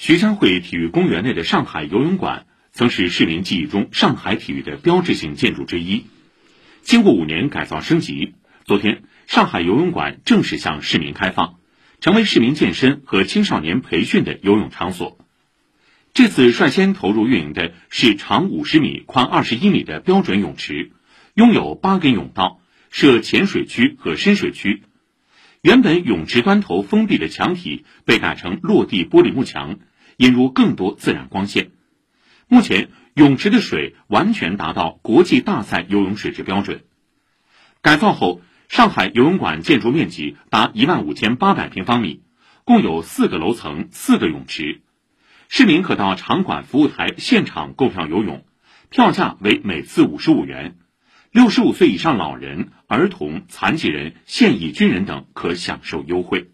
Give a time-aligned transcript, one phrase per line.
[0.00, 6.04] 徐家汇体育公园内的上海游泳馆，曾是市民记忆中上海体育的标志性建筑之一。
[6.82, 8.34] 经过五年改造升级，
[8.64, 11.56] 昨天上海游泳馆正式向市民开放，
[11.98, 15.18] 成为市民健身和青少年培训的游泳场所。
[16.14, 20.92] 这次率先投入运营的是长五十米、宽二十一米的标准泳池，
[21.34, 24.84] 拥有八根泳道，设浅水区和深水区。
[25.60, 29.80] 原本泳池端头封闭的墙体被改成落地玻璃幕墙。
[30.18, 31.70] 引入更多自然光线。
[32.48, 36.84] 目前，泳池的水完全达到国际大赛游泳水质标准。
[37.82, 42.22] 改造后，上海游泳馆建筑面积达一万五千八百平方米，
[42.64, 44.82] 共有四个楼层、四个泳池。
[45.48, 48.44] 市民可到场馆服务台现场购票游泳，
[48.90, 50.76] 票价为每次五十五元。
[51.30, 56.50] 六十五岁以上老人、儿童、残疾人、现役军人等可享受优惠。